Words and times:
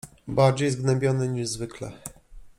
bardziej 0.27 0.71
zgnębiony 0.71 1.27
niż 1.27 1.47
zwykle. 1.47 1.91